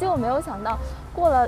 [0.00, 0.78] 结果没有想到，
[1.12, 1.46] 过了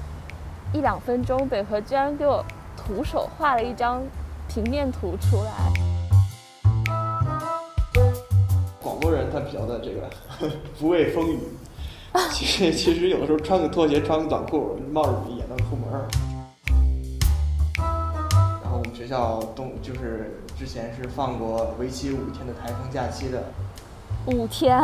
[0.74, 2.44] 一两分钟，北河居然给我
[2.76, 4.02] 徒手画了一张
[4.46, 5.50] 平面图出来。
[8.78, 10.10] 广东人他比较的这个
[10.78, 11.38] 不畏风雨，
[12.30, 15.90] 其实 其实有的时候穿个拖鞋，穿个短裤，冒着雨也能出门。
[17.78, 23.42] 然后我们学校冬就是之前是放过为期五天的台风假期的，
[24.26, 24.78] 五天，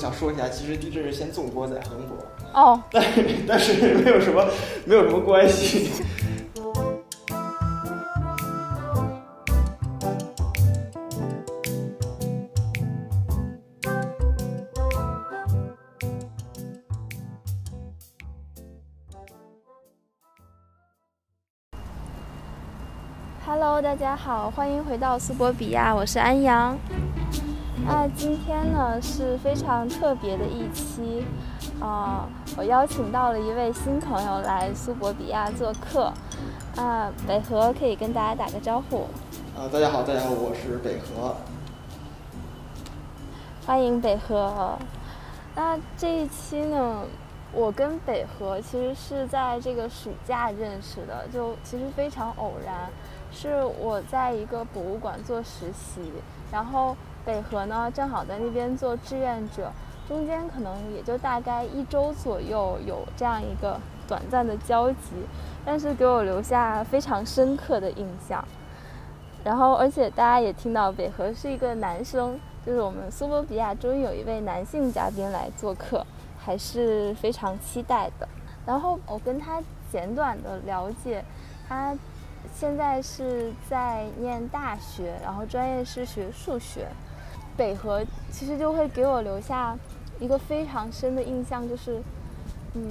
[0.00, 2.16] 想说一下，其实地震是先纵波再横波，
[2.54, 4.42] 哦，但是但是没有什么
[4.86, 5.90] 没有什么关系。
[23.44, 26.74] Hello，大家好，欢迎回到苏博比亚，我是安阳。
[27.86, 31.24] 那今天呢是非常特别的一期，
[31.80, 36.12] 啊、我邀请到了一位新朋友来苏博比亚做客，
[36.76, 39.06] 啊、北河可以跟大家打个招呼，
[39.56, 41.34] 啊，大家好，大家好，我是北河。
[43.66, 44.78] 欢迎北河。
[45.54, 47.02] 那这一期呢，
[47.52, 52.88] 我跟北河其实是在这个暑假认识的，就其实非常偶然，
[53.32, 56.00] 是我在一个博物馆做实习，
[56.50, 56.96] 然后
[57.30, 59.70] 北河呢正好在那边做志愿者，
[60.08, 63.78] 中间可能也就大概一周左右有这样一个
[64.08, 65.12] 短暂的交集，
[65.64, 68.44] 但是给我留下非常深刻的印象。
[69.44, 72.36] 然后，而且大家也听到北河是一个男生，
[72.66, 76.04] 就是我们苏博比亚终于有一位男性嘉宾来做客，
[76.36, 78.28] 还是非常期待的。
[78.66, 81.24] 然后我跟他简短的了解，
[81.68, 81.96] 他
[82.52, 86.88] 现在是在念大学，然后专业是学数学。
[87.60, 89.76] 北河其实就会给我留下
[90.18, 92.00] 一个非常深的印象，就是
[92.72, 92.82] 嗯，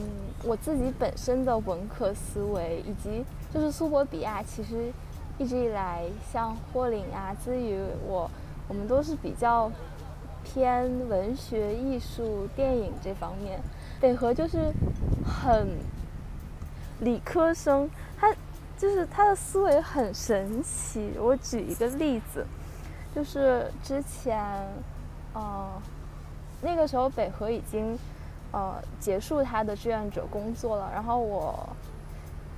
[0.43, 4.93] 我自己本身的文科思维，以及就是苏博比亚其实
[5.39, 8.29] 一直以来，像霍林啊、资宇，我
[8.67, 9.71] 我们都是比较
[10.43, 13.59] 偏文学、艺术、电影这方面。
[13.99, 14.71] 北河就是
[15.25, 15.67] 很
[16.99, 18.31] 理科生，他
[18.77, 21.13] 就是他的思维很神奇。
[21.19, 22.45] 我举一个例子，
[23.15, 24.43] 就是之前，
[25.33, 25.67] 呃，
[26.61, 27.97] 那个时候北河已经
[28.51, 31.67] 呃结束他的志愿者工作了，然后我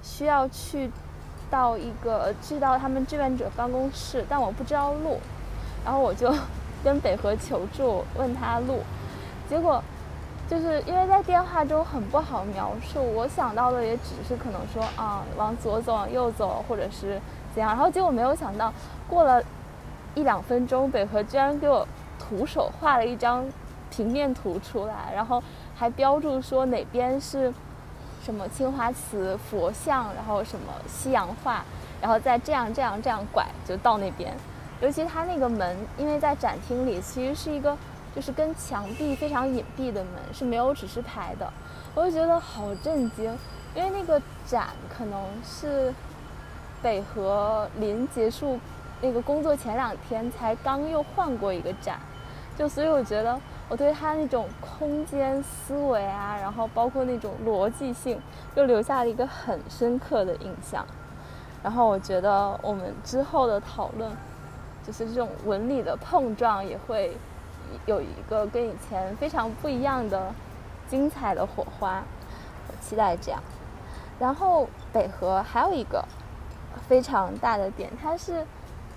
[0.04, 0.92] 需要去
[1.50, 5.20] 到一个去到他们志愿者办公室，但我不知道路，
[5.86, 6.34] 然后我就
[6.84, 8.80] 跟北河求助，问他路，
[9.50, 9.82] 结果
[10.50, 17.22] 就是因为在电话中很不好描述，我想到的也只是可能说啊往左走，往右走，或者是
[17.56, 18.74] 怎样，然后结果没有想到
[19.08, 19.42] 过了
[20.16, 21.88] 一两分钟，北河居然给我
[22.20, 23.46] 徒手画了一张
[23.90, 25.42] 平面图出来，然后
[25.76, 27.54] 还标注说哪边是。
[28.24, 31.66] 什么青花瓷佛像，然后什么西洋画，
[32.00, 34.32] 然后再这样这样这样拐就到那边。
[34.80, 37.76] 尤其它那个门，因为在展厅里其实是一个
[38.16, 41.52] 就是跟墙壁非常隐蔽的门，是没有指示牌的。
[41.96, 43.36] 我就觉得好震惊，
[43.74, 45.92] 因为那个展可能是
[46.80, 48.60] 北河临结束
[49.02, 52.00] 那个工作前两天才刚又换过一个展，
[52.58, 53.40] 就所以我觉得。
[53.70, 58.20] 我对他那种空间思维啊，然后包括那种逻辑性，
[58.54, 60.86] 就留下了一个很深刻的印象。
[61.64, 64.12] 然后我觉得我们之后的讨论，
[64.86, 67.16] 就是这种文理的碰撞，也会
[67.86, 70.34] 有一个跟以前非常不一样的
[70.90, 72.04] 精彩的火花。
[72.68, 73.42] 我期待这样。
[74.20, 76.04] 然后北河还有一个
[76.90, 78.46] 非常大的点，它是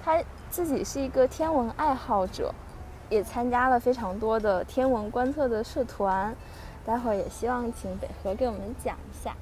[0.04, 2.52] 他自己是一个天文爱好者。
[3.10, 6.34] 也参加了非常多的天文观测的社团，
[6.86, 9.36] 待会儿也希望请北河给我们讲一下。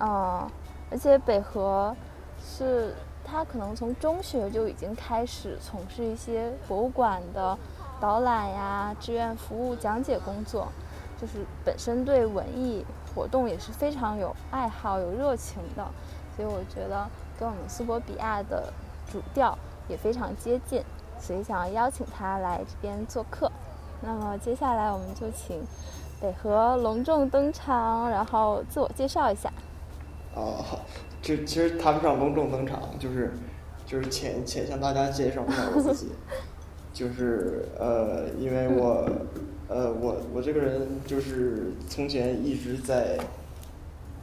[0.00, 0.50] 嗯，
[0.90, 1.94] 而且北河
[2.42, 7.56] 是他可能从中学就已经开始从事一些博物馆的
[8.00, 10.68] 导览呀、志愿服务、讲解工作，
[11.20, 15.86] 就是本身对文艺活动也是非常有爱好、有热情的，
[16.34, 17.06] 所以我觉得
[17.38, 18.72] 跟我们苏博比亚的
[19.10, 19.58] 主调
[19.88, 20.82] 也非常接近。
[21.18, 23.52] 所以想要邀请他来这边做客，
[24.00, 25.62] 那么接下来我们就请
[26.18, 29.52] 北河隆重登场，然后自我介绍一下。
[30.34, 30.64] 哦，
[31.20, 33.34] 这其实谈不上隆重登场，就是
[33.84, 36.12] 就是浅浅向大家介绍一下我自己，
[36.94, 39.06] 就是呃，因为我
[39.68, 43.18] 呃我我这个人就是从前一直在，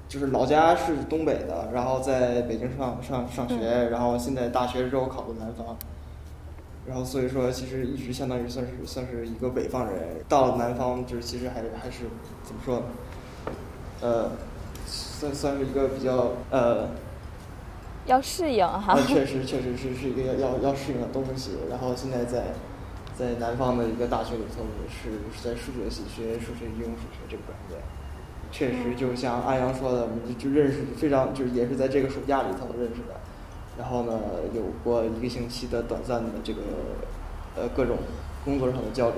[0.07, 5.77] 就是老家是东北的，然后在北京上上上学，然后现在大学之后考的南方。
[6.85, 12.05] 然后所以说其实一直相当于算是算是一个北方人，到了南方就是其实还还是
[12.43, 12.83] 怎么说，
[13.99, 14.31] 呃，
[14.85, 16.87] 算算是一个比较呃。
[18.05, 18.97] 要适应哈。
[19.05, 21.57] 确实确实是是一个要要要适应的东西。
[21.69, 22.53] 然后现在在
[23.13, 27.77] 在南方的一个大学里头是是在数学系学数学应用数学这个专业。
[28.51, 33.15] 确实，就像安阳说的，我们就认识非常，就是也是在这个暑假里头认识的。
[33.77, 34.19] 然后呢，
[34.53, 36.61] 有过一个星期的短暂的这个
[37.55, 37.97] 呃各种
[38.43, 39.17] 工作上的交流。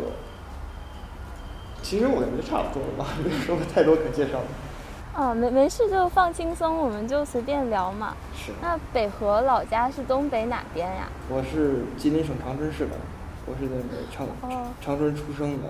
[1.82, 4.46] 其实我感觉差不多了吧， 没有什么太多可介绍的。
[5.16, 8.16] 哦，没没事，就放轻松，我们就随便聊嘛。
[8.36, 8.52] 是。
[8.62, 11.08] 那北河老家是东北哪边呀？
[11.30, 12.92] 我是吉林省长春市的，
[13.46, 14.28] 我是那个长
[14.82, 15.70] 长春出生的。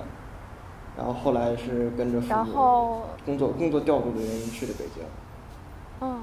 [0.99, 5.01] 然后后来是跟着父母工作工作调度的原因去的北京。
[6.01, 6.21] 嗯，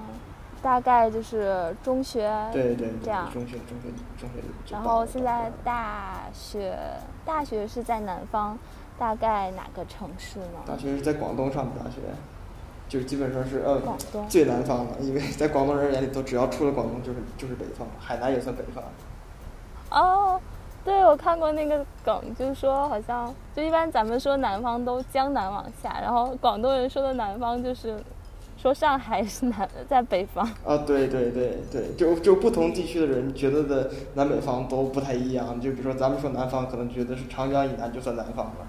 [0.63, 3.27] 大概就是中学对对这样。
[3.33, 3.89] 中学中学
[4.19, 4.35] 中学。
[4.71, 6.77] 然后现在大学
[7.25, 8.59] 大学是在南方，
[8.99, 10.61] 大概哪个城市呢？
[10.67, 12.03] 大学是在广东上的大学，
[12.87, 13.81] 就是基本上是呃
[14.29, 18.85] 最南方了，因为在广东人眼里头，只要出了广东就是就是北方，海南也算北方。
[19.91, 20.39] 哦。
[20.87, 27.99] 对，我看过那个梗，就是说好像就一般咱们说南方都江南往下，然后广东人说的南方就是
[28.57, 30.49] 说上海是南在北方。
[30.65, 35.61] 啊，对对对对，就就不同地区的人觉得的南北方都不太一样。
[35.61, 38.69] 就比如说咱们说南方，可能觉得是长江以南就算南方了，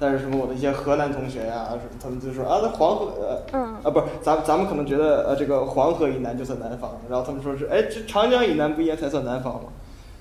[0.00, 1.68] 但是什么我的一些河南同学呀，
[2.02, 9.68] 他们就说啊，那黄河，嗯，啊不是，咱咱们可能觉得呃这个黄河以南就算南方，然后他们说是哎这长江以南不应该才算南方吗？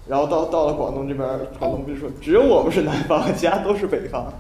[0.07, 1.27] 然后到到了广东这边，
[1.59, 4.31] 广东就说只有我们是南方，其他都是北方，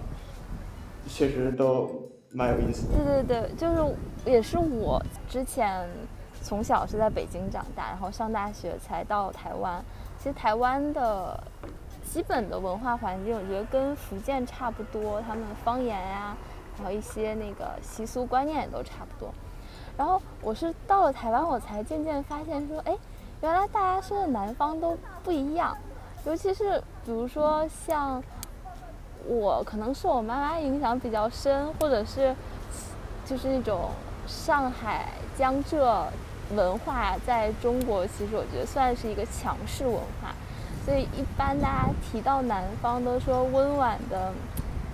[1.07, 1.89] 确实都
[2.31, 2.93] 蛮有意思的。
[3.03, 5.85] 对对对，就是也是我之前
[6.41, 9.83] 从小是在北京长大，然后上大学才到台湾。
[10.17, 11.37] 其实台湾的
[12.01, 16.37] 基本的文化环境，我觉得跟福建差不多，他们方言呀，
[16.77, 19.33] 然后一些那个习俗观念也都差不多。
[19.97, 22.97] 然后我是到了台湾，我才渐渐发现说，哎。
[23.39, 25.77] 原来大家说的南方都不一样，
[26.25, 28.21] 尤其是比如说像
[29.27, 32.35] 我，可能是我妈妈影响比较深，或者是
[33.25, 33.91] 就是那种
[34.25, 36.03] 上海、江浙
[36.55, 40.33] 文化在中国，其实我觉得算是一个强势文化，
[40.83, 44.33] 所以一般大家提到南方都说温婉的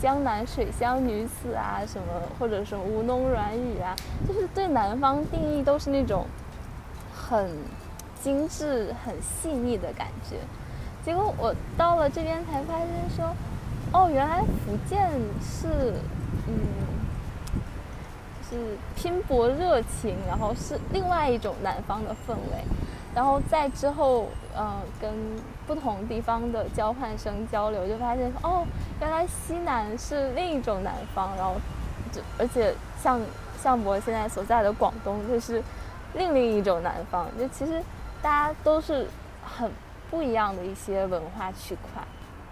[0.02, 2.08] 江南水乡女子啊，什么
[2.38, 3.96] 或者什么吴侬软语啊，
[4.28, 6.26] 就是对南方定义都是那种
[7.16, 7.50] 很。
[8.24, 10.38] 精致很细腻的感觉，
[11.04, 13.36] 结果我到了这边才发现说，
[13.92, 15.12] 哦，原来福建
[15.42, 15.94] 是，
[16.48, 16.56] 嗯，
[18.50, 22.64] 就是拼搏热情，然后是另外一种南方的氛围，
[23.14, 24.28] 然后在之后，
[24.58, 25.12] 嗯，跟
[25.68, 28.66] 不同地方的交换生交流，就发现，哦，
[29.02, 31.56] 原来西南是另一种南方，然后，
[32.14, 33.20] 就而且像
[33.62, 35.62] 像我现在所在的广东，就是
[36.14, 37.84] 另另一种南方，就其实。
[38.24, 39.06] 大家都是
[39.44, 39.70] 很
[40.10, 42.02] 不一样的一些文化区块，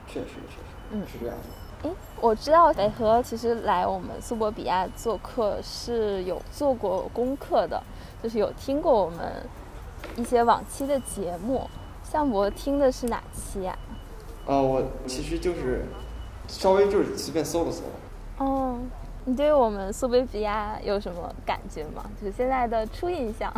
[0.05, 1.89] 确实确实，嗯，是这样的。
[1.89, 7.81] 诶，我知道北河其实来我们苏博比亚做客是有做过功课的，
[8.21, 9.47] 就是有听过我们
[10.17, 11.67] 一些往期的节目。
[12.03, 13.73] 向博听的是哪期呀？
[14.45, 15.85] 呃，我其实就是
[16.47, 17.83] 稍微就是随便搜了搜。
[18.37, 18.77] 哦，
[19.23, 22.03] 你对我们苏博比亚有什么感觉吗？
[22.19, 23.53] 就是现在的初印象。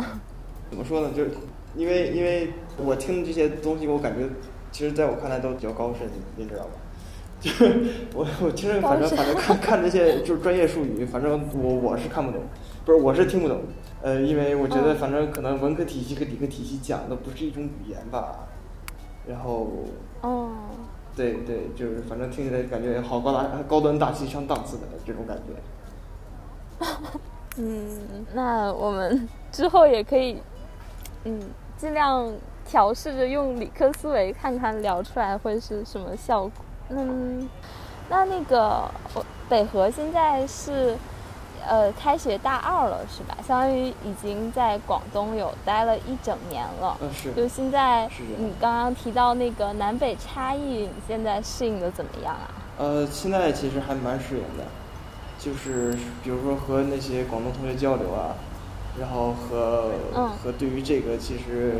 [0.70, 1.10] 怎么说呢？
[1.14, 1.30] 就是。
[1.76, 4.20] 因为因为我听的这些东西，我感觉，
[4.70, 6.70] 其实在我看来都比较高深，你知道吧？
[7.42, 12.42] 就是我我听着反正反正看看这些就是专业术语，反正我我是看不懂，
[12.84, 13.62] 不是我是听不懂。
[14.02, 18.46] 呃，因为我觉得反正可能文科体系和理科体系讲的不是一种语言吧。
[19.26, 19.66] 然后，
[20.20, 20.52] 哦，
[21.16, 25.36] 对对，就是反正听起来感觉好高大高端大气上档次的这种感
[26.78, 26.86] 觉。
[27.58, 30.38] 嗯，那我们之后也可以，
[31.24, 31.40] 嗯。
[31.76, 32.32] 尽量
[32.64, 36.52] 调试着用理科思维，看看聊出来会是什么效果。
[36.88, 37.48] 嗯，
[38.08, 40.96] 那那个我北河现在是
[41.66, 43.36] 呃开学大二了，是吧？
[43.46, 46.96] 相当于已经在广东有待了一整年了。
[47.00, 47.32] 嗯，是。
[47.32, 52.48] 就现在你刚刚提到那个南北差异，你现在适应的怎么样啊？
[52.78, 54.64] 呃，现在其实还蛮适应的，
[55.40, 58.32] 就是比如说和那些广东同学交流啊。
[58.98, 59.90] 然后和
[60.42, 61.74] 和对于这个其实，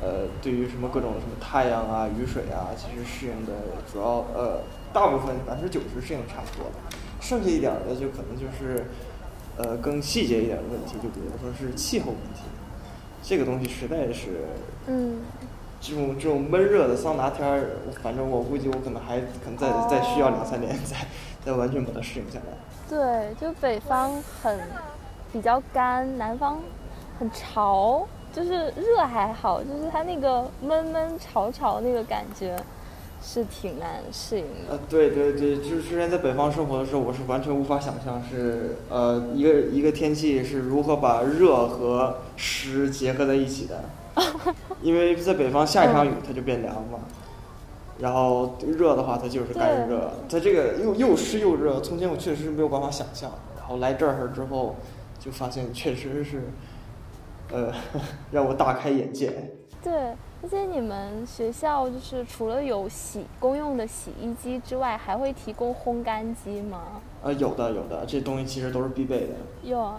[0.00, 3.52] 呃，对于什么各种什么太阳啊、雨水啊，其实适应的
[3.92, 4.60] 主要呃
[4.92, 6.72] 大部分百分之九十适应差不多了，
[7.20, 8.86] 剩下一点的就可能就是
[9.56, 12.42] 呃更细节一点的问题，就比如说是气候问题，
[13.22, 14.46] 这个东西实在是，
[14.86, 15.22] 嗯，
[15.80, 17.70] 这种这种闷热的桑拿天儿，
[18.00, 20.96] 反正我估计我可能还可能再再需要两三年再
[21.44, 22.54] 再完全把它适应下来。
[22.88, 24.60] 对，就北方很
[25.34, 26.60] 比较干，南方
[27.18, 32.56] 很潮，就是热还好，就是它那个闷闷潮潮那个感觉
[33.20, 34.70] 是挺难适应的。
[34.70, 43.80] 呃，对对对，就是之前在北方生活的时候，我是完全无法想象是呃一个一个天气是如何把热和湿结合在一起的。
[44.82, 47.00] 因为在北方下一场雨它就变凉嘛，
[47.98, 54.76] 然后热的话它就是干热，它这个又又湿又热，从前我确实是没有办法想象，然后来这儿之后
[55.24, 56.42] 就发现确实是，
[57.50, 57.72] 呃，
[58.30, 59.32] 让我大开眼界。
[59.82, 59.92] 对，
[60.42, 67.00] 而且你们学校就是除了有洗公用的洗衣机之外，还会提供烘干机吗？
[67.22, 69.34] 呃，有的有的，这东西其实都是必备的。
[69.62, 69.94] 有。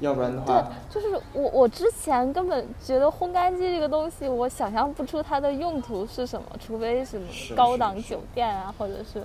[0.00, 7.24] 要不然的话，对，就是我我之前根本觉得烘干机这个东西，我想象不出它的用途是什么，除非什么
[7.54, 9.24] 高档酒店啊，或者是，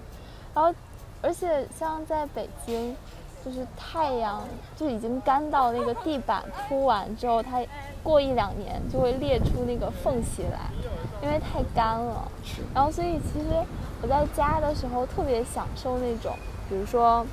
[0.53, 0.73] 然后，
[1.23, 2.95] 而且像在北京，
[3.43, 4.43] 就是太阳
[4.75, 7.61] 就已经干到那个地板铺完之后，它
[8.03, 10.69] 过一两年就会裂出那个缝隙来，
[11.21, 12.31] 因为太干了。
[12.73, 13.45] 然后，所以其实
[14.01, 16.35] 我在家的时候特别享受那种，
[16.69, 17.25] 比如说。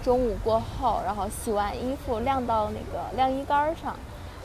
[0.00, 3.96] 中午过后，然后洗完衣服晾到那个晾衣杆上，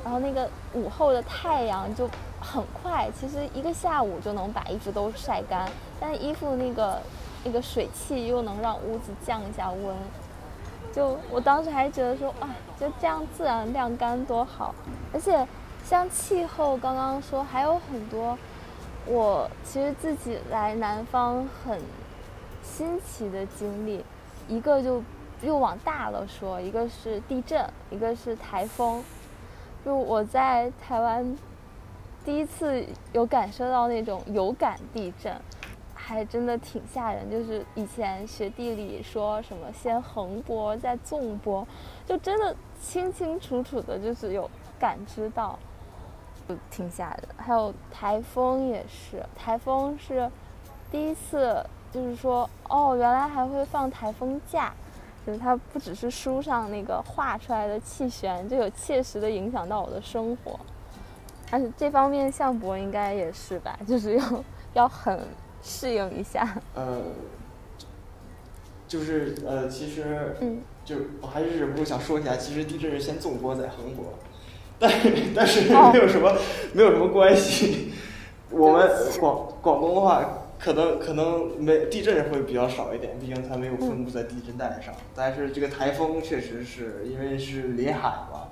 [0.03, 2.09] 然后那个午后的太阳就
[2.41, 5.69] 很快，其实一个下午就能把衣服都晒干。
[6.00, 7.00] 但衣服那个
[7.43, 9.95] 那个水汽又能让屋子降一下温。
[10.93, 14.73] 就我当时还觉得说，啊，就这样自然晾干多好。
[15.12, 15.45] 而且
[15.83, 18.38] 像气候，刚刚说还有很多，
[19.05, 21.81] 我其实自己来南方很
[22.62, 24.05] 新奇的经历，
[24.47, 25.03] 一个就。
[25.41, 29.03] 又往大了说，一个是地震，一个是台风。
[29.83, 31.38] 就我在台湾
[32.23, 35.35] 第一次有感受到那种有感地震，
[36.05, 37.29] 还真的挺吓人。
[37.31, 41.65] 就是以前学地理说什么先横波再纵波，
[42.05, 45.57] 就真的清清楚楚的，就是有感知到，
[46.48, 47.24] 就挺吓人。
[47.38, 50.29] 还有台风也是，台风是
[50.91, 54.74] 第一次，就是说哦，原来还会放台风假。
[55.25, 60.60] 就是它不只是书上那个画出来的气旋，就有切实的影响到我的生活，
[61.50, 64.43] 而且这方面向博应该也是吧，就是要
[64.74, 65.25] 要很
[65.63, 66.62] 适应一下。
[66.75, 67.01] 呃，
[68.88, 74.13] 就是呃，其实，嗯，就我还是忍不住想说一下，其实地震是先纵波再横波，
[74.77, 74.91] 但
[75.34, 76.38] 但是没有什么
[76.74, 77.93] 没有什么关系。
[78.51, 78.88] 我们
[79.20, 80.39] 广广东的话。
[80.60, 84.96] 可能可能没地震会比较少一点，毕竟它没有分布在地震带上。
[85.13, 88.48] 但是这个台风确实是因为是临海嘛，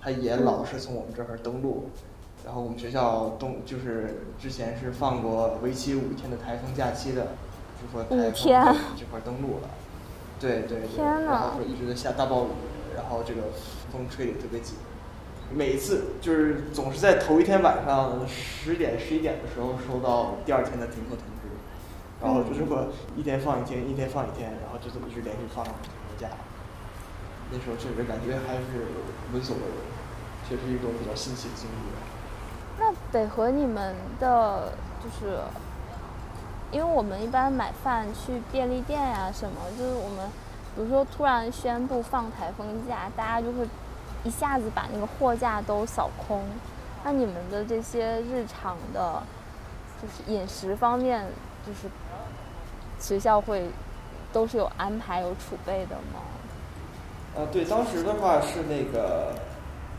[0.00, 1.90] 它也老是从我们这儿登陆。
[2.46, 7.34] 然后我们学校冬就是之前是放过为期五天的台风假期的，
[7.74, 9.68] 就说台风这块登陆了。
[10.38, 12.48] 对对对，然后说一直在下大暴雨，
[12.94, 13.50] 然后这个
[13.90, 14.76] 风吹得特别紧。
[15.52, 21.50] 每一次就是总是在头一天晚上十点十一点的时候收到第二天的停课通知。
[22.22, 26.36] 然后就这么一天放一天，一天放一天，然后就这么一直连续放了几天假。
[27.50, 28.86] 那时候确实感觉还是
[29.34, 29.72] 闻所未闻，
[30.48, 32.15] 确实一种比较新奇的经历。
[32.78, 35.38] 那北河你们的，就是
[36.70, 40.28] 因为我们一般买饭去便利店呀什么，就是我们
[40.74, 43.68] 比如说突然宣布放台风假，大家就会
[44.24, 46.44] 一下子把那个货架都扫空。
[47.04, 49.22] 那你们的这些日常的，
[50.02, 51.24] 就是饮食方面，
[51.66, 51.90] 就是。
[52.98, 53.68] 学校会
[54.32, 56.20] 都是有安排、有储备的吗？
[57.36, 59.34] 呃，对，当时的话是那个，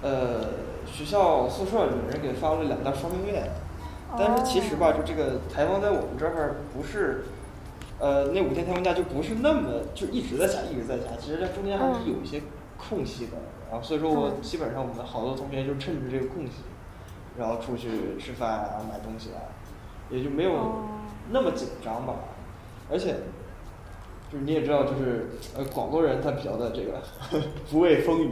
[0.02, 0.50] 呃，
[0.92, 3.50] 学校宿舍有人给发了两袋双明面，
[4.18, 7.26] 但是其实吧，就这个台风在我们这儿不是，
[8.00, 12.42] 呃，那五天台风假就不是那么就一直在下，一直在下，其实它中间还是有一些
[12.78, 13.34] 空隙的。
[13.70, 16.64] 然后所以说我基本上我们好多同学就趁着这个空隙，
[17.38, 19.44] 然后出去吃饭啊、买东西啊，
[20.10, 20.54] 也就没有
[21.32, 22.14] 那么紧张吧。
[22.90, 23.16] 而且，
[24.32, 27.02] 就是你也知道，就是呃，广东人他比较的这个
[27.70, 28.32] 不畏风雨。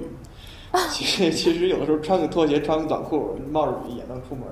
[0.91, 4.45] 其实其实有的时候穿个拖鞋，穿个短裤，冒着雨也能出门。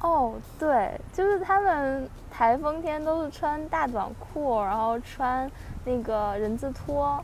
[0.00, 5.50] 哦，对，就是他们台风天都是穿大短裤，然后穿
[5.84, 7.22] 那个人字拖，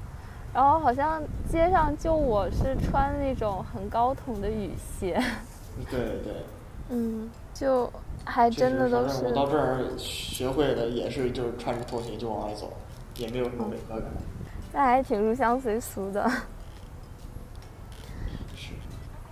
[0.52, 5.22] 然后好像街上就我是穿那种很高筒的雨鞋。
[5.90, 6.34] 对对。
[6.90, 7.90] 嗯，就。
[8.26, 9.22] 还真的都是。
[9.26, 12.72] 我到这儿学会的也是，就是穿着拖鞋就往外走，
[13.18, 14.08] 也没有什么违和感。
[14.72, 16.26] 那还挺入乡随俗的。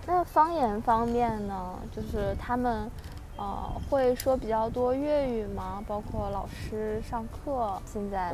[0.03, 0.11] 是。
[0.11, 1.79] 那方言方面呢？
[1.91, 2.89] 就是他们
[3.37, 5.83] 呃，会说比较多粤语吗？
[5.87, 8.33] 包括老师上课，现在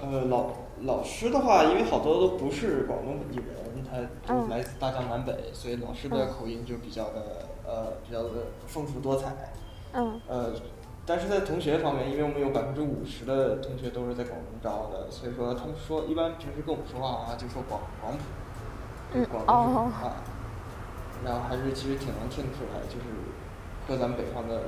[0.00, 0.46] 呃，老
[0.82, 8.30] 老师的话，因为好多都不是广东本地人，他就嗯来自大江南北，所以老师的口音就比较的呃比较的
[8.66, 9.32] 丰富多彩。
[9.92, 10.50] 嗯呃，
[11.06, 18.24] 但是在同学方面，因为我们有百分之五十的同学都是在广东招的，所以说他们说一般平时跟我们说话啊，就说广广普，
[19.14, 20.16] 嗯广东啊，
[21.24, 23.06] 然后还是其实挺能听出来，就是
[23.86, 24.62] 和咱们北方的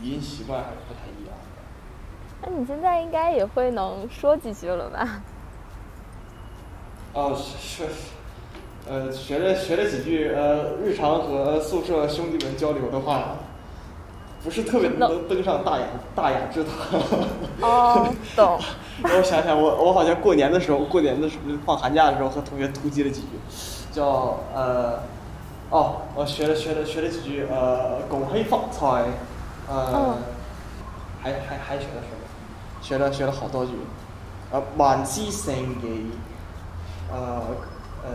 [0.00, 2.44] 语音习惯还是不太一样的。
[2.44, 5.22] 那你现在应该也会能说几句了吧？
[7.14, 7.90] 哦，是，是
[8.88, 13.36] 呃，学了学了几句呃，日常和宿舍兄弟们交流的话，
[14.42, 15.86] 不是特别能登上大雅
[16.16, 16.72] 大雅之堂。
[17.60, 18.58] 哦，懂。
[19.04, 23.28] 让我想想，我我好像过年的时候，过年的时候放寒假的时候和同学突击了几句，
[23.92, 25.00] 叫呃，
[25.72, 29.04] 哦，我学了学了学了几句呃，恭喜发财，
[29.66, 30.18] 呃，嗯
[31.22, 32.82] 还还还学了什么？
[32.82, 33.72] 学了学了好多句，
[34.50, 36.10] 呃，万事胜意，
[37.10, 37.42] 呃
[38.04, 38.10] 呃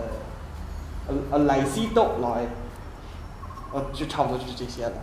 [1.07, 2.45] 呃呃，利是都来，
[3.73, 4.93] 呃，就差不多就是这些了。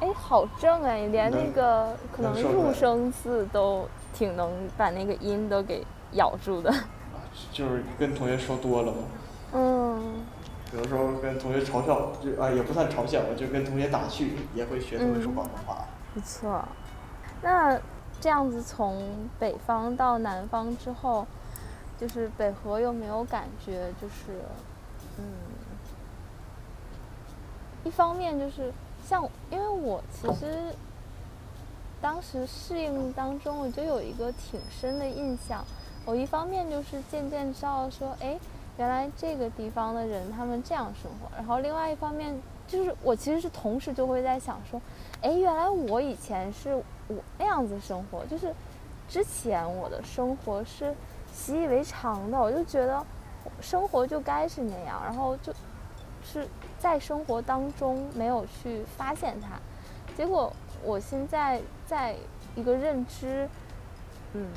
[0.00, 6.68] 哎，好正哎，连那能个可能入声字都挺能把那个音都给咬住的。
[6.72, 6.82] 啊
[7.52, 8.98] 就是跟同学说多了嘛。
[9.54, 10.24] 嗯，
[10.74, 15.84] 有的时候跟同学嘲笑，就啊也不算嘲笑，我就跟同学打趣，也会学他们说广东话。
[16.14, 16.62] 不错。
[17.42, 17.78] 那
[18.20, 21.26] 这样子从北方到南方之后，
[21.98, 24.40] 就是北河有没有感觉就是，
[25.18, 25.24] 嗯，
[27.84, 28.72] 一方面就是
[29.04, 30.74] 像，因为我其实
[32.00, 35.64] 当时适应当中，我就有一个挺深的印象。
[36.04, 38.38] 我一方面就是渐渐知道说，哎，
[38.78, 42.34] 原来这个地方的人他们这样生活，然后另外一方面
[42.66, 44.80] 就是我其实是同时就会在想说，
[45.20, 48.54] 哎，原来我以前是我那样子生活，就是
[49.08, 50.94] 之前我的生活是
[51.32, 53.04] 习以为常的，我就觉得
[53.60, 55.52] 生活就该是那样，然后就
[56.24, 59.48] 是在生活当中没有去发现它，
[60.16, 62.16] 结果我现在在
[62.54, 63.48] 一个认知，
[64.32, 64.48] 嗯，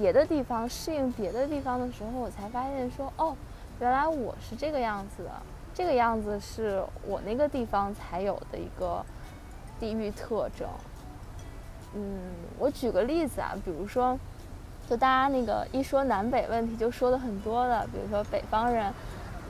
[0.00, 3.36] 别的地方适应别的地方的时候，我才发现说，哦，
[3.80, 5.30] 原来我是这个样子的，
[5.74, 9.04] 这个样子是我那个地方才有的一个
[9.78, 10.66] 地域特征。
[11.94, 12.18] 嗯，
[12.58, 14.18] 我举个例子啊，比如说，
[14.88, 18.90] 就大家那个一说南北问题，就说的很多的，比如说北方人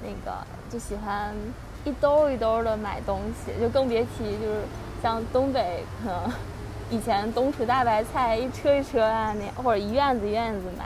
[0.02, 0.36] 那个
[0.68, 1.32] 就喜欢
[1.84, 4.62] 一兜一兜的买东西，就更别提就是
[5.00, 6.28] 像东北可能
[6.90, 10.84] 以前冬储大白菜一车一车啊那，或者一院子院子买。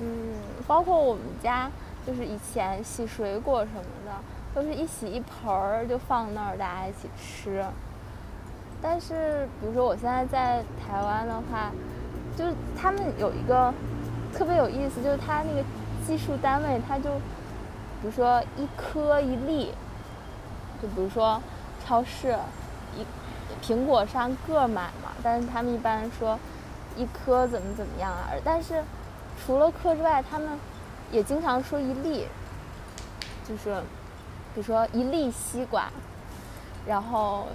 [0.00, 0.34] 嗯，
[0.66, 1.70] 包括我们家
[2.06, 4.12] 就是以前洗水果什么的，
[4.54, 7.64] 都是一洗一盆儿就放那儿，大家一起吃。
[8.82, 11.70] 但是，比如说我现在在台湾的话，
[12.36, 13.72] 就是他们有一个
[14.34, 15.64] 特别有意思，就是他那个
[16.06, 17.10] 计数单位，他就
[18.02, 19.72] 比如说一颗一粒，
[20.82, 21.40] 就比如说
[21.84, 22.36] 超市
[22.94, 23.06] 一
[23.62, 26.38] 苹果上个买嘛，但是他们一般说
[26.96, 28.82] 一颗怎么怎么样啊，但是
[29.44, 30.58] 除了颗之外，他们
[31.10, 32.26] 也经常说一粒，
[33.46, 33.80] 就是
[34.54, 35.90] 比如说一粒西瓜，
[36.86, 37.46] 然后。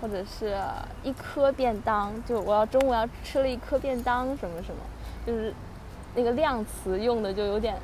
[0.00, 0.58] 或者是
[1.04, 4.82] 一颗便当，就我要中午要吃了一颗便当什么什么，
[5.24, 5.54] 就是
[6.16, 7.76] 那个量词用的就有点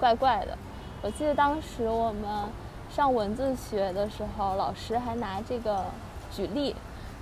[0.00, 0.56] 怪怪的。
[1.02, 2.48] 我记得当时我们
[2.88, 5.84] 上文字学的时候，老师还拿这个
[6.32, 6.74] 举例，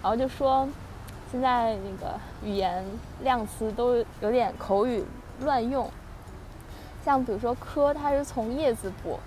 [0.05, 0.69] 然后就说
[1.33, 2.85] 现在那个语言
[3.23, 5.03] 量词都有点口语
[5.41, 5.91] 乱用，
[7.03, 9.19] 像比如说“科”，它是从叶字部，“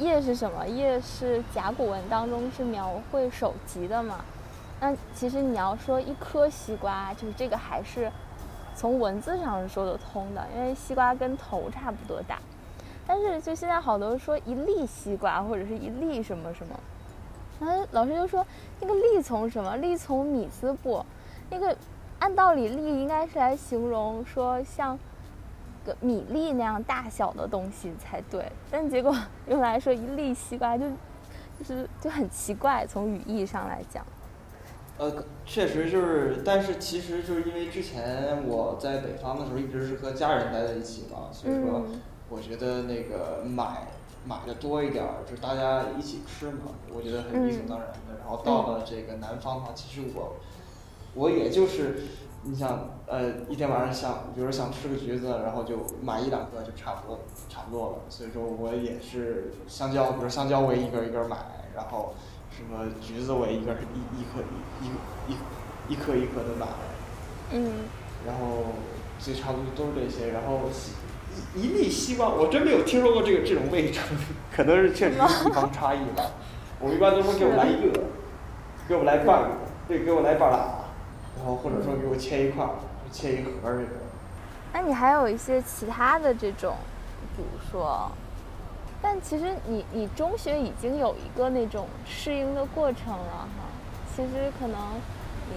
[0.00, 4.24] 叶”是什么？“叶”是甲骨文当中是描绘首级的嘛。
[4.80, 8.10] 那其实你要说一颗西瓜，就是这个还是
[8.74, 12.38] 从文字上是说得通的，因为西瓜跟头差不多大。
[13.06, 16.80] 但是就现在好多说一粒西瓜或者是一粒什么什么，
[17.60, 18.46] 然后老师就说
[18.80, 19.76] 那个粒从什么？
[19.76, 21.04] 粒从米字部，
[21.50, 21.76] 那个
[22.18, 24.98] 按道理粒应该是来形容说像
[25.84, 29.16] 个米粒那样大小的东西才对，但结果
[29.48, 30.84] 用来说一粒西瓜就
[31.58, 34.04] 就是就很奇怪，从语义上来讲。
[34.98, 43.86] 呃，确实就是，但是其实就是因为之前我在北方的时候一直是和家人待在一起嘛，所以说嗯我觉得那个买
[44.26, 48.18] 买的多一点儿，就是大家一起吃嘛，我觉得很理所当然的。
[48.18, 50.34] 然后到了这个南方的话，其实我
[51.14, 52.02] 我也就是，
[52.42, 57.98] 你想呃一天晚上想，比如说想吃个橘子，然后就买一两个就差不多差不多了。
[58.08, 61.36] 所以说我也是香蕉，比如香蕉我也一根儿一根儿买，
[61.74, 62.12] 然后
[62.50, 66.66] 什么橘子我也一根一一颗一一一一颗一颗的买，
[67.52, 67.70] 嗯，
[68.26, 68.72] 然后
[69.20, 70.62] 最差不多都是这些，然后
[71.54, 74.04] 一粒西瓜，我真没有听说过这个这种味称，
[74.54, 76.22] 可能是确实是地方差异吧。
[76.80, 78.00] 我一般都说给我来一个，
[78.88, 79.48] 给我来半个，
[79.88, 80.58] 对，给我来半拉，
[81.36, 82.70] 然后或者说给我切一块儿，
[83.10, 83.92] 切一盒儿这种。
[84.72, 86.76] 那你还有一些其他的这种，
[87.36, 88.10] 比如说，
[89.00, 93.68] 但其实你你中学已经有一个那种适应的过程了哈，
[94.14, 94.78] 其实可能
[95.50, 95.56] 你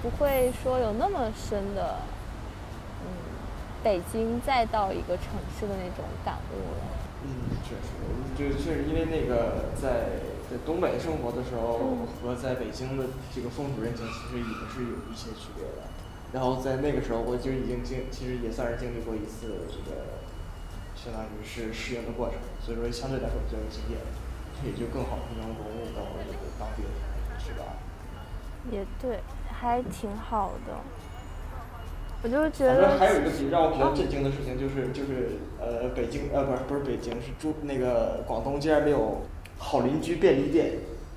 [0.00, 1.96] 不会说有那么深的，
[3.04, 3.08] 嗯，
[3.82, 6.84] 北京再到一个城市的那种感悟了。
[7.22, 7.88] 嗯，确实，
[8.36, 15.88] 就确实因为那个在在东北生活的时候嗯和在北京的这个风土人情其实也是有一些区别的。
[16.32, 20.22] 然后在那个时候，我就已经经其实也算是经历过一次这个，
[20.94, 23.98] 相当于是适应的过程，所以说相对来说比较有经验，
[24.64, 26.88] 也就更好的能融入到这个当地的
[27.36, 27.64] 是吧？
[28.70, 30.78] 也对，还挺好的。
[32.22, 39.22] 我就是觉反得正还有一个比让我比较哦震惊的事情，就是就是呃北京呃不是不是北京是住那个广东竟然没有
[39.58, 40.72] 好邻居便利店，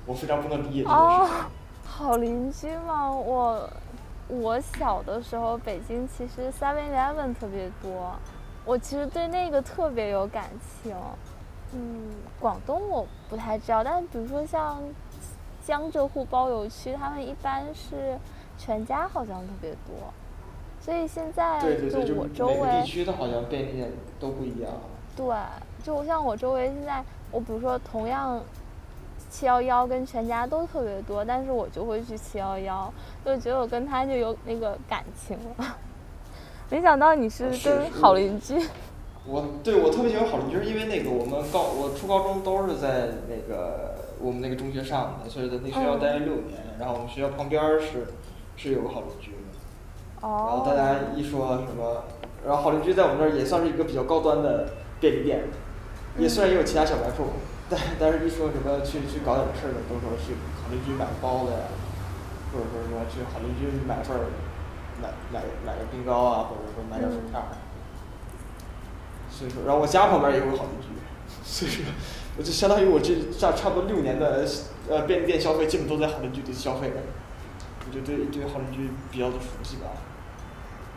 [0.06, 1.44] 我非常不能理解这件哦事情。
[1.84, 3.12] 好邻居吗？
[3.12, 3.68] 我
[4.28, 8.16] 我小的时候，北京其实 Seven Eleven 特别多，
[8.64, 10.46] 我其实对那个特别有感
[10.82, 10.94] 情。
[11.74, 12.08] 嗯，
[12.40, 14.78] 广东我不太知道，但是比如说像
[15.66, 18.18] 江浙沪包邮区，他们一般是
[18.56, 19.94] 全家好像特别多，
[20.84, 24.70] 所以现在对对对，就我周每个地区的好像便利店都不一样。
[25.16, 25.34] 对，
[25.82, 28.38] 就像我周围现在，我比如说同样
[29.30, 32.92] 七幺幺跟全家都特别多，但是我就会去七幺幺，
[33.24, 35.78] 就觉得我跟他就有那个感情了。
[36.68, 38.60] 没想到你是是跟好邻居，
[39.26, 46.60] 我对我特别喜欢好邻居，是因为那个我们高我初高中都是在那个我们那个中学上的，所以在那学校嗯待了六年。
[46.78, 48.08] 然后我们学校旁边是
[48.56, 49.43] 是有个好邻居的，
[50.24, 52.04] 然后大，家一说什么，
[52.46, 55.44] 然后好邻居在我们这儿也算是一个比较高端的便利店，
[56.18, 57.28] 也虽然也有其他小卖铺，
[57.68, 60.32] 但但是一说什么去去搞点事儿的，都说去
[60.64, 61.68] 好邻居买个包子呀，
[62.52, 64.32] 或者说什么去好邻居买份儿
[65.02, 67.44] 买买买个冰糕啊，或者说买点薯片儿。
[69.28, 70.88] 所以说，然后我家旁边也有好邻居，
[71.44, 71.84] 所以说
[72.38, 74.48] 我就相当于我这差差不多六年的
[74.88, 76.96] 呃便利店消费，基本都在好邻居里消费的。
[77.86, 79.92] 我就对对好邻居比较的熟悉吧。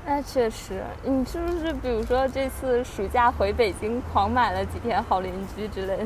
[0.09, 6.05] 那确实，你是不是比如说这次暑假回北京狂买了几天好邻居之类的？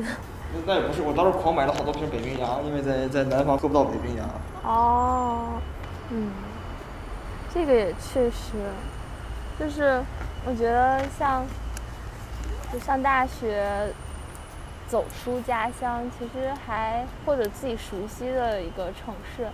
[0.52, 4.28] 那那也不是，我当时狂买了好多瓶北冰洋，因为在在南方喝不到北冰洋。
[4.64, 5.52] 哦，
[6.10, 6.32] 嗯，
[7.54, 8.56] 这个也确实，
[9.56, 10.02] 就是
[10.44, 11.46] 我觉得像
[12.72, 13.64] 就上大学，
[14.88, 19.46] 走出家乡，其实还或者自己熟悉的一个城市，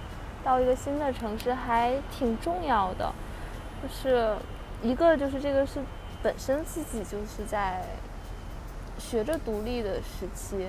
[0.42, 3.12] 到一个新的城市还挺重要的。
[3.82, 4.36] 就是
[4.82, 5.80] 一个就是这个是
[6.22, 7.84] 本身自己就是在
[8.98, 10.68] 学着独立的时期，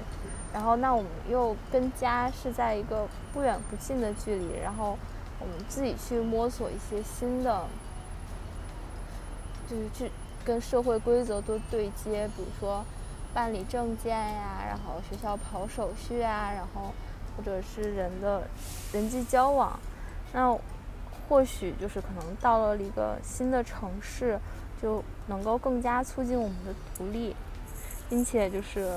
[0.54, 4.98] 然后那我们又跟家是在一个不远不近的距离，然后
[5.40, 7.66] 我们自己去摸索一些新的，
[9.68, 10.12] 就是去
[10.46, 12.86] 跟社会规则多对接，比如说
[13.34, 16.94] 办理证件呀，然后学校跑手续啊，然后
[17.36, 18.48] 或者是人的
[18.94, 19.80] 人际交往，
[20.34, 20.56] 那
[21.30, 24.38] 或许就是可能到了一个新的城市，
[24.82, 27.34] 就能够更加促进我们的独立。
[28.10, 28.90] 并且就是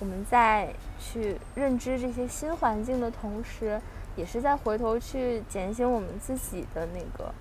[0.00, 3.80] 我们在去认知这些新环境的同时，
[4.16, 7.32] 也是在回头去检醒我们自己的那个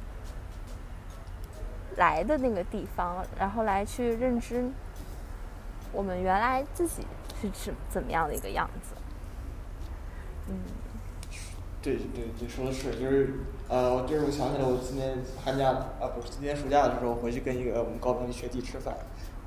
[1.98, 4.70] 来的那个地方，然后来去认知
[5.92, 7.08] 我们原来自己
[7.42, 8.94] 是怎怎么样的一个样子。
[10.48, 10.60] 嗯，
[11.84, 15.70] 对对对，说的是，就是呃，就是我想起来，我今年寒假
[16.00, 18.96] 啊不是今年暑假的时候回去跟一个我们高中的学弟吃饭，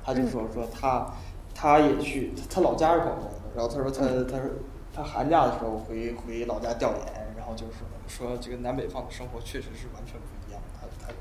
[0.05, 1.11] 他就说说他
[1.55, 4.51] 他也去，他老家是广东的，然后他说他他说
[4.93, 11.11] 他寒假的时候回回老家调研，然后就说说这个南北方的生活确实是完全不一样，他他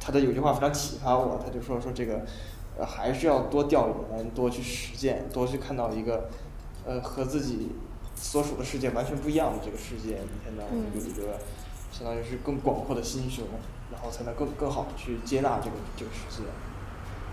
[0.00, 2.24] 他的有句话非常启发我，他就说说这个
[2.76, 6.28] 呃还是要多调研，多去实践，多去看到一个
[6.84, 7.70] 呃和自己
[8.22, 11.38] 所处的世界完全不一样的这个世界，你才能嗯有一个
[11.90, 13.44] 相当于是更广阔的心胸，
[13.90, 16.44] 然后才能更更好的去接纳这个这个世界。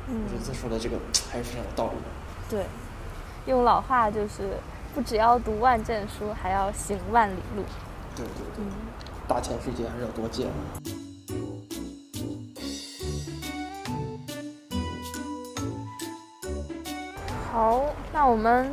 [0.08, 0.98] 我觉得嗯他说的这个
[1.30, 2.06] 还是很有道理的。
[2.50, 2.66] 对，
[3.46, 4.58] 用老话就是
[4.96, 7.64] 不只要读万卷书，还要行万里路。
[8.16, 8.72] 对对对，嗯。
[9.28, 10.48] 大千世界还是要多见。
[17.52, 18.72] 好，那我们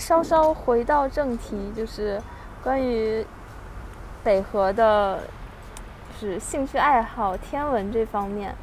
[0.00, 2.20] 稍稍回到正题，就是
[2.64, 3.24] 关于
[4.24, 5.20] 北河的，
[6.18, 8.54] 就是兴趣爱好天文这方面，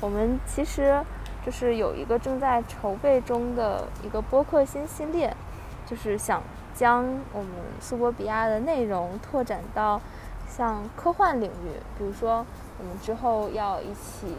[0.00, 1.04] 我们其实
[1.44, 5.36] 就是有一个正在筹备中的一个播客新系列，
[5.84, 6.40] 就是想
[6.72, 10.00] 将我们苏博比亚的内容拓展到
[10.48, 12.46] 像科幻领域，比如说
[12.78, 14.32] 我们之后要一起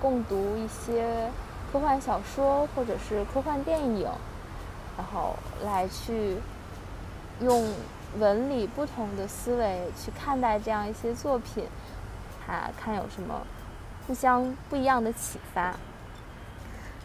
[0.00, 1.30] 共读一些
[1.72, 4.06] 科幻小说或者是科幻电影，
[4.96, 6.36] 然后来去
[7.40, 7.66] 用。
[8.20, 11.64] 文理不同的思维去看待这样一些作品，
[12.46, 13.40] 他看有什么
[14.06, 15.74] 互相不一样的启发。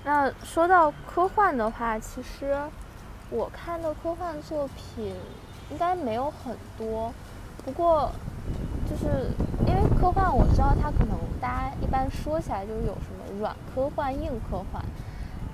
[0.04, 2.58] 那说到科幻的话，其实
[3.30, 5.16] 我看的科幻作品
[5.72, 7.14] 应该没有很多，
[7.64, 8.12] 不过
[8.86, 9.32] 就是
[9.66, 14.84] 因为科幻，我知道它可能大家一般说起来就是有什么软科幻、硬科幻。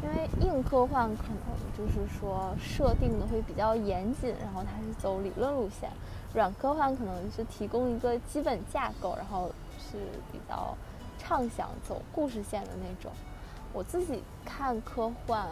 [0.04, 5.90] 因为硬科幻可能就是说设定的会比较严谨，然后它是走理论路线；
[6.34, 9.98] 软科幻可能是提供一个基本架构，然后是
[10.30, 10.76] 比较
[11.18, 13.10] 畅想走故事线的那种。
[13.72, 15.48] 我自己看科幻，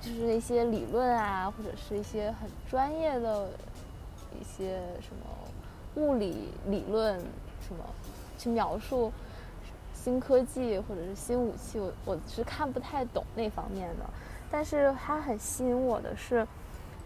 [0.00, 3.50] 就是那些理论啊，或者是一些很专业的
[4.40, 7.18] 一些什么物理理论，
[7.60, 7.84] 什么
[8.38, 9.12] 去描述。
[10.06, 14.04] 新科技或者是新武器，我我是看不太懂那方面的，
[14.52, 16.46] 但是它很吸引我的是，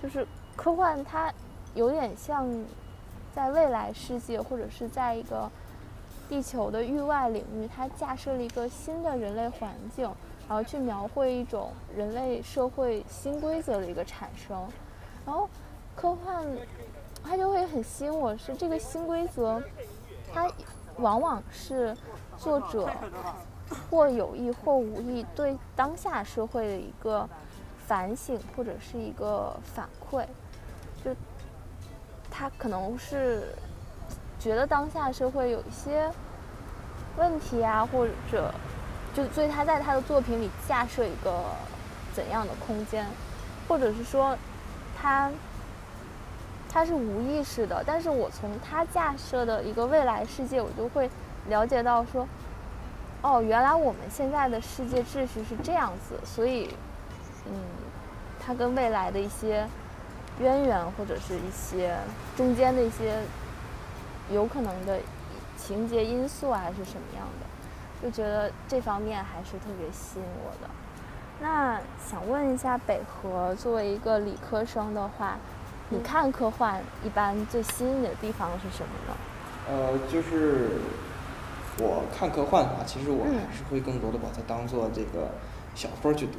[0.03, 1.33] 就是科幻它
[1.75, 2.47] 有点像
[3.35, 5.51] 在未来世界或者是在一个
[6.29, 10.05] 地球的域外领域，它架设了一个新的人类环境，
[10.47, 14.69] 然后去描绘一种人类社会新规则的一个产生，
[15.25, 15.49] 然后
[15.97, 16.45] 科幻
[17.25, 19.63] 它就会很吸引我，是这个新规则，
[20.35, 20.47] 它
[20.99, 21.97] 往往是。
[22.40, 22.88] 作者
[23.90, 27.29] 或有意或无意对当下社会的一个
[27.87, 30.24] 反省或者是一个反馈，
[31.05, 31.14] 就
[32.31, 33.55] 他可能是
[34.38, 36.11] 觉得当下社会有一些
[37.18, 38.50] 问题啊，或者
[39.14, 41.44] 就所以他在他的作品里架设一个
[42.14, 43.07] 怎样的空间，
[43.68, 44.35] 或者是说
[44.98, 45.31] 他
[46.70, 51.11] 他是无意识的，但是我从他架设的一个未来世界，我就会。
[51.48, 52.26] 了解到说，
[53.22, 56.68] 哦，原来我们现在的世界秩序是这样子，所以，
[57.46, 57.53] 嗯，
[58.38, 59.66] 它跟未来的一些
[60.40, 61.96] 渊源或者是一些
[62.37, 63.18] 中间的一些
[64.31, 64.98] 有可能的
[65.57, 67.46] 情节因素还是什么样的，
[68.03, 70.70] 就觉得这方面还是特别吸引我的。
[71.40, 75.37] 那想问一下北河，作为一个理科生的话，
[75.88, 79.16] 你看科幻一般最吸引你的地方是什么呢？
[79.68, 80.70] 呃，就是。
[81.78, 85.30] 我看科幻的话，其实我还是会更多的把它当做这个
[85.74, 86.38] 小说去读。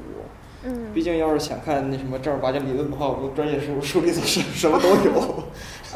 [0.64, 0.94] 嗯。
[0.94, 5.44] 毕竟要是想看那什么正儿八经理论的话，我们专业书书里头是什么都有。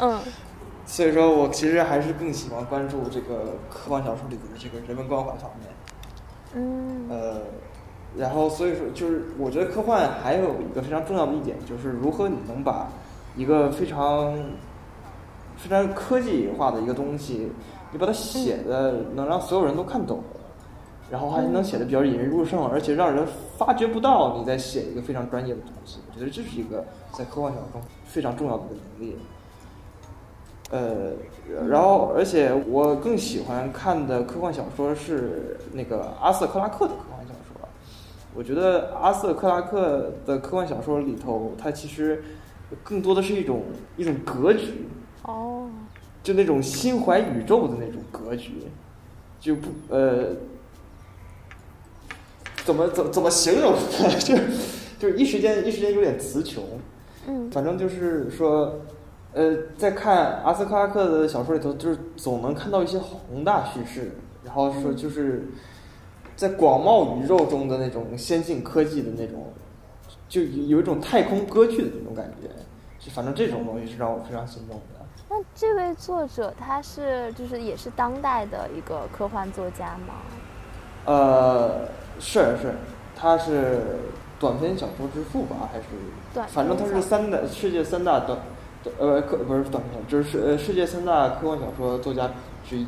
[0.00, 0.20] 嗯。
[0.86, 5.68] 所以说我其实还是更喜欢关注这个科幻小说里的这个人文关怀方面。
[6.54, 7.06] 嗯。
[7.10, 7.42] 呃，
[8.16, 12.88] 然后所以说就是我觉得科幻还有一个非常重要的一点，就是如何你能把
[13.36, 14.32] 一个非常
[15.56, 17.52] 非常科技化的一个东西。
[17.96, 20.22] 你把它写的能让所有人都看懂，
[21.10, 25.98] 然后还能写的比较引人入胜，而且让人发觉不到你在写一个非常专业的东西。
[26.12, 29.16] 我觉得这是一个在科幻小说中非常重要的一个能力。
[30.68, 31.12] 呃，
[31.66, 37.66] 然后而且我更喜欢看的科幻小说是那个阿瑟克拉克的科幻小说。
[38.34, 42.22] 我觉得阿瑟克拉克的科幻小说里头，它其实
[42.84, 43.62] 更多的是一种
[43.96, 44.86] 一种格局。
[45.22, 45.66] 哦。
[46.26, 48.54] 就那种心怀宇宙的那种格局，
[49.38, 50.34] 就不呃，
[52.64, 53.78] 怎么怎怎么形容呢？
[54.18, 54.34] 就
[54.98, 56.64] 就一时间一时间有点词穷。
[57.28, 57.48] 嗯。
[57.52, 58.80] 反正就是说，
[59.34, 64.10] 呃，在看阿斯克拉克的小说里头，就是总能看到一些宏大叙事，
[64.42, 65.46] 然后说就是
[66.34, 69.52] 在广袤宇宙中的那种先进科技的那种，
[70.28, 72.48] 就有一种太空歌剧的那种感觉。
[72.98, 75.05] 就反正这种东西是让我非常心动的。
[75.28, 80.14] 那这位作者他是就是也是当代的一个科幻作家吗？
[81.04, 82.74] 呃，是是，
[83.16, 83.80] 他是
[84.38, 85.68] 短篇小说之父吧？
[85.72, 85.84] 还是？
[86.32, 88.38] 短反正他是三大世界三大短，
[88.98, 92.30] 呃，科不是短篇，就是呃世界三大科幻小说作家
[92.68, 92.86] 之一。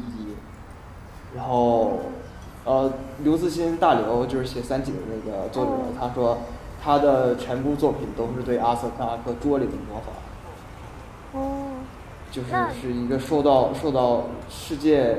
[1.35, 1.99] 然后，
[2.65, 2.93] 呃，
[3.25, 6.39] 刘慈欣大刘就是写《三体》的那个作者，他说
[6.83, 10.15] 他的全部作品都是对阿瑟克拉克拙劣的模仿。
[12.41, 12.69] 哦。
[12.73, 15.17] 就是是一个受到受到世界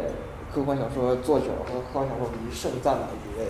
[0.53, 3.47] 科幻小说作者和科幻小说迷盛赞的一位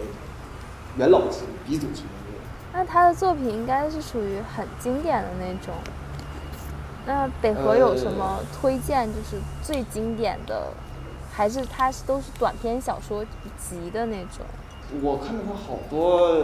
[0.98, 2.40] 元老级鼻祖级人物。
[2.74, 5.74] 那他的作品应该是属于很经典的那种。
[7.06, 9.08] 那北河有什么推荐？
[9.08, 10.68] 就是最经典的，
[11.34, 13.26] 还是它是都是短篇小说
[13.58, 14.46] 集的那种？
[15.02, 16.44] 我看到他好多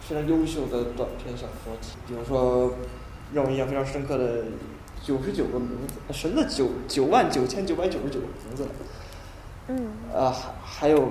[0.00, 2.74] 非常优秀的短篇小说集，比如说
[3.32, 4.42] 让我印象非常深刻的
[5.04, 8.66] 《九十九个名字》，什么九九万九千九百九十九个名字？
[9.68, 9.88] 嗯。
[10.12, 11.06] 呃，还还有，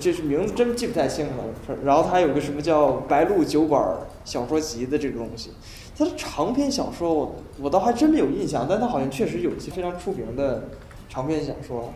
[0.00, 1.44] 这是名字真记不太清了。
[1.84, 5.52] 然后他还有个什么叫《白鹿酒馆小说集》的这个东西。
[5.96, 10.64] 他的长篇小说，我我倒还真没有印象，但他好像确实有一些非常出名的
[11.08, 11.92] 长篇小说。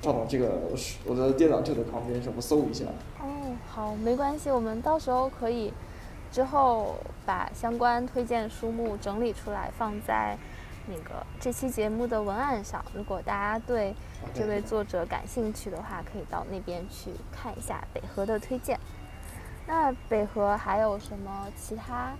[0.00, 0.60] 赵总，这个
[1.04, 2.84] 我的电脑就在旁边，我搜一下。
[3.20, 3.26] 哦，
[3.66, 5.72] 好，没关系，我们到时候可以
[6.30, 6.94] 之后
[7.28, 10.34] 把相关推荐书目整理出来，放在
[10.86, 12.82] 那个这期节目的文案上。
[12.94, 13.94] 如果大家对
[14.32, 18.80] 这位作者感兴趣的话，可以到那边去看一下北河的推荐。
[19.66, 22.14] 那北河还有什么其他？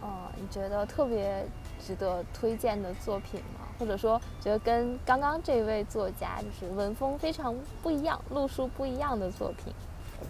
[0.00, 1.46] 呃，你觉得特别
[1.78, 3.68] 值得推荐的作品吗？
[3.78, 9.72] 或者说，觉得跟刚刚这位作家就是文风非常不一样、路数不一样的作品？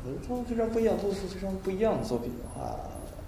[0.04, 2.76] 文风非常不一样、路数非常不一样的作品的话，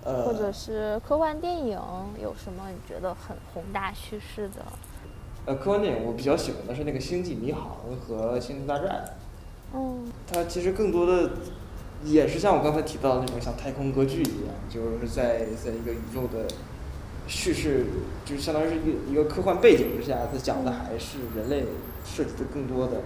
[0.04, 1.78] 呃，或者是科幻电影
[2.20, 4.64] 有什么你觉得很宏大叙事的？
[5.46, 7.62] 呃，科幻电影我比较喜欢的是那个《星际迷航》
[8.08, 9.04] 和《星球大战》。
[9.76, 10.10] 嗯。
[10.32, 11.30] 它其实更多的。
[12.04, 16.48] 也是像我刚才提到的那种像太空歌剧一样，就是在在一个宇宙的
[17.28, 17.86] 叙事，
[18.24, 21.64] 就是相当于是一个一个科幻背景之下，它讲的还是人类
[22.04, 23.02] 涉及的更多的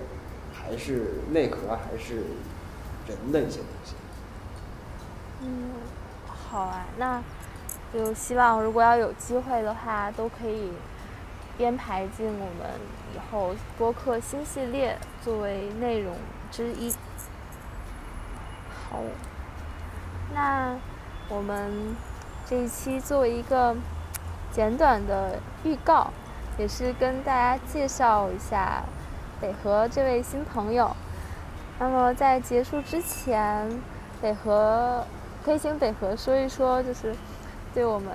[0.51, 2.23] 还是内核，还是
[3.07, 3.93] 人的一些东西。
[5.43, 5.69] 嗯，
[6.51, 7.23] 好啊，那
[7.93, 10.73] 就希望如果要有机会的话，都可以
[11.59, 12.81] 编排进我们
[13.15, 16.15] 以后播客新系列作为内容
[16.51, 16.93] 之一。
[18.89, 19.01] 好，
[20.35, 20.77] 那
[21.29, 21.97] 我们
[22.47, 23.75] 这一期作为一个
[24.53, 26.11] 简短的预告，
[26.57, 28.83] 也是跟大家介绍一下
[29.41, 30.95] 北河这位新朋友。
[31.79, 33.69] 那么在结束之前，
[34.23, 35.05] 北河
[35.47, 37.15] 可以请北河说一说，就是
[37.73, 38.09] 对我们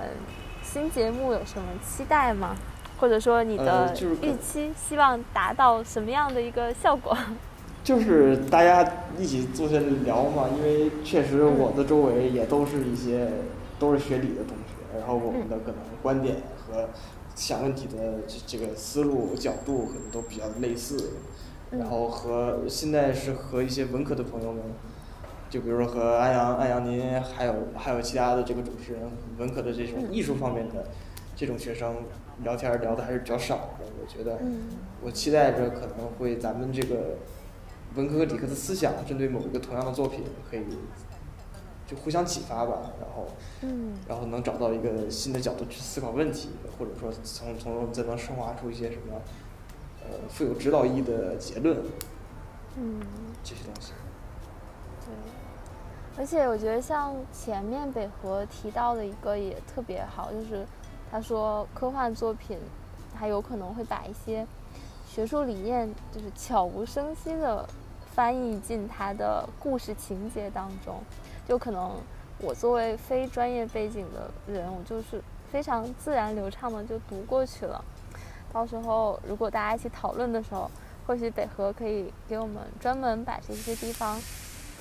[0.62, 2.54] 新节目有什么期待吗？
[3.00, 3.90] 或者说你的
[4.20, 7.16] 预期，希望达到什么样的一个效果？
[7.82, 8.86] 就是大家
[9.18, 13.26] 一起坐下来聊嘛，因为确实我的周围也都是一些
[13.78, 16.86] 都是学理的同学，然后我们的可能观点和
[17.34, 21.14] 想问题的这这个思路角度可能都比较类似，
[21.70, 24.62] 然后和现在是和一些文科的朋友们，
[25.52, 29.02] 就比如说和安阳安阳您还有还有其他的这个主持人
[29.36, 30.86] 文科的这种艺术方面的
[31.36, 31.94] 这种学生
[32.42, 34.38] 聊天聊的还是比较少的，我觉得
[35.02, 37.18] 我期待着可能会咱们这个。
[37.94, 40.64] 文科和理科的思想针对某一个同样的作品，可以
[41.86, 43.26] 就互相启发吧，然后，
[44.08, 49.20] 然后能找到一个新的角度去思考问题，或者说从从中再能升华出一些什么，
[50.00, 51.76] 呃，富有指导意义的结论，
[52.78, 52.98] 嗯，
[53.44, 53.92] 这些东西。
[56.18, 60.66] 而且我觉得像前面北河提到的一个也特别好，就是
[61.10, 62.58] 他说科幻作品
[63.14, 64.46] 还有可能会把一些
[65.08, 67.68] 学术理念就是悄无声息的。
[68.14, 71.00] 翻译进他的故事情节当中，
[71.48, 71.92] 就可能
[72.38, 77.82] 我作为非专业背景的人，我就是非常自然流畅的就读过去了。
[78.52, 80.70] 到时候如果大家一起讨论的时候，
[81.06, 84.20] 或许北河可以给我们专门把这些地方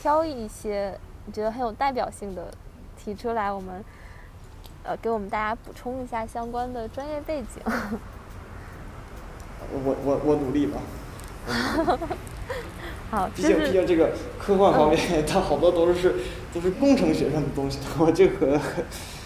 [0.02, 2.51] 挑一些你觉得很有代表性的
[2.97, 3.84] 提出来，我们
[4.84, 7.62] 呃给我们大家补充一下相关的专业背景。
[9.71, 10.79] 我我我努力吧。
[13.10, 16.15] 好，毕竟毕竟这个科幻方面， 它好多都是
[16.53, 17.77] 都是工程学上的东西。
[17.99, 18.60] 我这个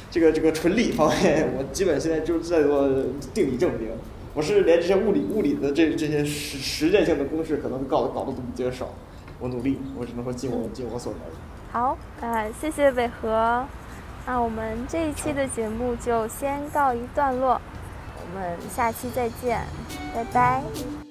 [0.10, 2.89] 这个这个纯理方面，我基本现在就是在做
[3.34, 3.89] 定理证明。
[4.34, 8.89] 我是连这些物理物理的这这些实实践性的公式，可能搞搞得都比较少。
[9.39, 11.21] 我努力，我只能说尽我尽我所能。
[11.76, 13.66] 好，呃，谢谢北河。
[14.26, 17.60] 那我们这一期的节目就先告一段落，
[18.17, 19.60] 我们下期再见，
[20.15, 21.04] 拜拜。